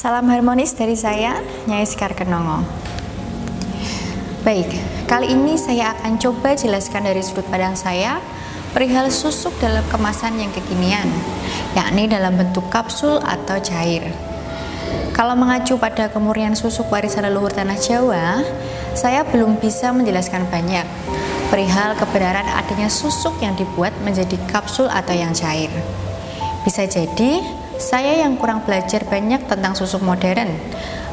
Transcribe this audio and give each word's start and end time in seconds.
Salam 0.00 0.32
harmonis 0.32 0.72
dari 0.72 0.96
saya, 0.96 1.44
Nyai 1.68 1.84
Sekar 1.84 2.16
Kenongo. 2.16 2.64
Baik, 4.40 4.72
kali 5.04 5.28
ini 5.28 5.60
saya 5.60 5.92
akan 5.92 6.16
coba 6.16 6.56
jelaskan 6.56 7.04
dari 7.04 7.20
sudut 7.20 7.44
pandang 7.52 7.76
saya 7.76 8.16
perihal 8.72 9.12
susuk 9.12 9.52
dalam 9.60 9.84
kemasan 9.92 10.40
yang 10.40 10.48
kekinian, 10.56 11.04
yakni 11.76 12.08
dalam 12.08 12.32
bentuk 12.32 12.64
kapsul 12.72 13.20
atau 13.20 13.60
cair. 13.60 14.08
Kalau 15.12 15.36
mengacu 15.36 15.76
pada 15.76 16.08
kemurnian 16.08 16.56
susuk 16.56 16.88
warisan 16.88 17.28
leluhur 17.28 17.52
tanah 17.52 17.76
Jawa, 17.76 18.40
saya 18.96 19.20
belum 19.28 19.60
bisa 19.60 19.92
menjelaskan 19.92 20.48
banyak 20.48 20.88
perihal 21.52 21.92
kebenaran 22.00 22.48
adanya 22.48 22.88
susuk 22.88 23.36
yang 23.44 23.52
dibuat 23.52 23.92
menjadi 24.00 24.40
kapsul 24.48 24.88
atau 24.88 25.12
yang 25.12 25.36
cair. 25.36 25.68
Bisa 26.64 26.88
jadi 26.88 27.59
saya 27.80 28.20
yang 28.20 28.36
kurang 28.36 28.60
belajar 28.68 29.08
banyak 29.08 29.48
tentang 29.48 29.72
susuk 29.72 30.04
modern 30.04 30.52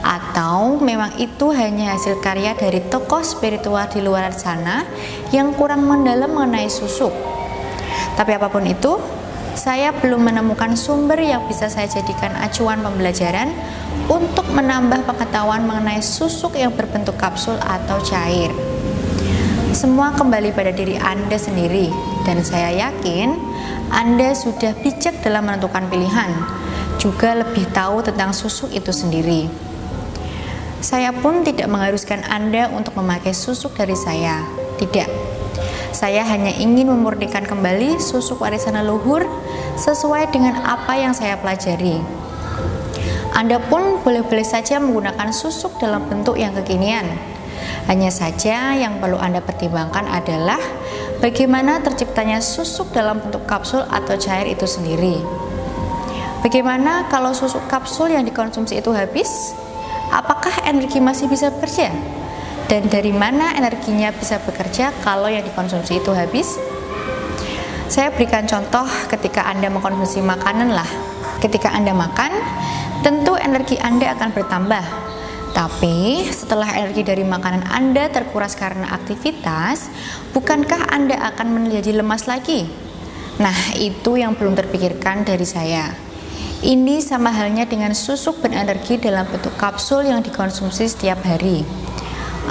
atau 0.00 0.80
memang 0.80 1.16
itu 1.20 1.52
hanya 1.52 1.92
hasil 1.96 2.24
karya 2.24 2.56
dari 2.56 2.80
tokoh 2.88 3.20
spiritual 3.20 3.84
di 3.88 4.00
luar 4.00 4.32
sana 4.32 4.88
yang 5.28 5.52
kurang 5.52 5.84
mendalam 5.84 6.32
mengenai 6.32 6.72
susuk. 6.72 7.12
Tapi 8.16 8.36
apa 8.36 8.48
pun 8.48 8.64
itu, 8.64 8.96
saya 9.56 9.92
belum 9.92 10.24
menemukan 10.24 10.72
sumber 10.76 11.20
yang 11.20 11.44
bisa 11.48 11.68
saya 11.68 11.88
jadikan 11.88 12.32
acuan 12.40 12.80
pembelajaran 12.80 13.52
untuk 14.08 14.44
menambah 14.52 15.04
pengetahuan 15.08 15.64
mengenai 15.64 16.00
susuk 16.00 16.56
yang 16.56 16.72
berbentuk 16.72 17.16
kapsul 17.20 17.56
atau 17.60 18.00
cair. 18.04 18.52
Semua 19.72 20.14
kembali 20.14 20.54
pada 20.54 20.70
diri 20.70 21.00
Anda 21.00 21.34
sendiri, 21.34 22.13
dan 22.24 22.40
saya 22.40 22.72
yakin 22.88 23.36
Anda 23.92 24.32
sudah 24.32 24.74
bijak 24.80 25.20
dalam 25.22 25.46
menentukan 25.46 25.86
pilihan, 25.86 26.32
juga 26.98 27.36
lebih 27.36 27.68
tahu 27.70 28.00
tentang 28.02 28.32
susuk 28.32 28.72
itu 28.72 28.90
sendiri. 28.90 29.46
Saya 30.80 31.12
pun 31.14 31.44
tidak 31.44 31.68
mengharuskan 31.70 32.24
Anda 32.28 32.68
untuk 32.72 32.96
memakai 32.98 33.32
susuk 33.32 33.76
dari 33.76 33.96
saya, 33.96 34.44
tidak. 34.80 35.08
Saya 35.94 36.26
hanya 36.26 36.50
ingin 36.50 36.90
memurnikan 36.90 37.46
kembali 37.46 38.02
susuk 38.02 38.42
warisan 38.42 38.74
leluhur 38.74 39.22
sesuai 39.78 40.34
dengan 40.34 40.58
apa 40.66 40.98
yang 40.98 41.14
saya 41.14 41.38
pelajari. 41.38 42.02
Anda 43.30 43.62
pun 43.62 44.02
boleh-boleh 44.02 44.44
saja 44.44 44.82
menggunakan 44.82 45.30
susuk 45.30 45.78
dalam 45.78 46.06
bentuk 46.10 46.34
yang 46.34 46.54
kekinian 46.54 47.06
hanya 47.84 48.08
saja 48.08 48.72
yang 48.72 48.96
perlu 48.96 49.20
Anda 49.20 49.44
pertimbangkan 49.44 50.08
adalah 50.08 50.60
bagaimana 51.20 51.82
terciptanya 51.84 52.40
susuk 52.40 52.90
dalam 52.94 53.20
bentuk 53.20 53.44
kapsul 53.44 53.82
atau 53.86 54.14
cair 54.18 54.50
itu 54.50 54.64
sendiri. 54.64 55.20
Bagaimana 56.44 57.08
kalau 57.08 57.32
susuk 57.32 57.64
kapsul 57.68 58.12
yang 58.12 58.24
dikonsumsi 58.24 58.80
itu 58.80 58.92
habis? 58.92 59.56
Apakah 60.12 60.64
energi 60.68 61.00
masih 61.00 61.26
bisa 61.26 61.48
bekerja? 61.48 61.88
Dan 62.68 62.88
dari 62.88 63.12
mana 63.12 63.56
energinya 63.56 64.12
bisa 64.12 64.40
bekerja 64.40 64.92
kalau 65.04 65.28
yang 65.28 65.44
dikonsumsi 65.44 66.00
itu 66.00 66.12
habis? 66.12 66.56
Saya 67.88 68.08
berikan 68.12 68.48
contoh 68.48 68.84
ketika 69.12 69.44
Anda 69.44 69.68
mengkonsumsi 69.68 70.24
makanan 70.24 70.72
lah. 70.72 70.88
Ketika 71.40 71.72
Anda 71.72 71.92
makan, 71.92 72.32
tentu 73.04 73.36
energi 73.36 73.76
Anda 73.76 74.16
akan 74.16 74.32
bertambah 74.32 75.03
tapi 75.54 76.26
setelah 76.34 76.66
energi 76.74 77.06
dari 77.06 77.22
makanan 77.22 77.70
Anda 77.70 78.10
terkuras 78.10 78.58
karena 78.58 78.90
aktivitas, 78.90 79.86
bukankah 80.34 80.90
Anda 80.90 81.14
akan 81.30 81.54
menjadi 81.54 81.94
lemas 81.94 82.26
lagi? 82.26 82.66
Nah, 83.38 83.54
itu 83.78 84.18
yang 84.18 84.34
belum 84.34 84.58
terpikirkan 84.58 85.22
dari 85.22 85.46
saya. 85.46 85.94
Ini 86.58 86.98
sama 86.98 87.30
halnya 87.30 87.70
dengan 87.70 87.94
susuk 87.94 88.42
berenergi 88.42 88.98
dalam 88.98 89.30
bentuk 89.30 89.54
kapsul 89.54 90.10
yang 90.10 90.26
dikonsumsi 90.26 90.90
setiap 90.90 91.22
hari. 91.22 91.62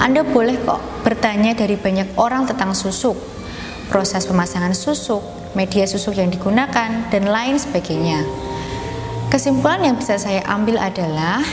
Anda 0.00 0.24
boleh 0.24 0.64
kok 0.64 1.04
bertanya 1.04 1.52
dari 1.52 1.76
banyak 1.76 2.16
orang 2.16 2.48
tentang 2.48 2.72
susuk, 2.72 3.20
proses 3.92 4.24
pemasangan 4.24 4.72
susuk, 4.72 5.20
media 5.52 5.84
susuk 5.84 6.16
yang 6.16 6.32
digunakan, 6.32 7.04
dan 7.12 7.24
lain 7.28 7.60
sebagainya. 7.60 8.24
Kesimpulan 9.28 9.84
yang 9.92 9.96
bisa 10.00 10.16
saya 10.16 10.40
ambil 10.48 10.80
adalah 10.80 11.44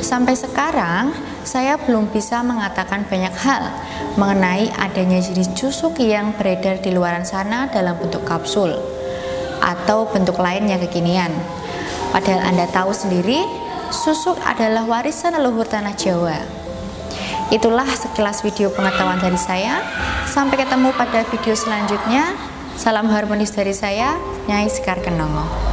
Sampai 0.00 0.32
sekarang, 0.32 1.12
saya 1.44 1.76
belum 1.76 2.08
bisa 2.08 2.40
mengatakan 2.40 3.04
banyak 3.04 3.32
hal 3.44 3.68
mengenai 4.16 4.72
adanya 4.80 5.20
jenis 5.20 5.52
susuk 5.52 6.00
yang 6.00 6.32
beredar 6.40 6.80
di 6.80 6.90
luar 6.90 7.20
sana 7.22 7.68
dalam 7.68 7.96
bentuk 8.00 8.24
kapsul 8.24 8.74
atau 9.60 10.08
bentuk 10.08 10.40
lain 10.40 10.66
yang 10.72 10.80
kekinian. 10.80 11.30
Padahal 12.10 12.42
Anda 12.48 12.66
tahu 12.72 12.90
sendiri, 12.96 13.44
susuk 13.92 14.40
adalah 14.42 14.88
warisan 14.88 15.36
leluhur 15.36 15.68
tanah 15.68 15.94
Jawa. 15.94 16.42
Itulah 17.52 17.86
sekilas 17.86 18.40
video 18.40 18.72
pengetahuan 18.72 19.20
dari 19.20 19.38
saya. 19.38 19.84
Sampai 20.26 20.58
ketemu 20.64 20.96
pada 20.96 21.26
video 21.28 21.54
selanjutnya. 21.54 22.34
Salam 22.80 23.10
harmonis 23.12 23.52
dari 23.52 23.76
saya, 23.76 24.16
Nyai 24.48 24.70
Sekar 24.72 25.02
Kenongo. 25.04 25.69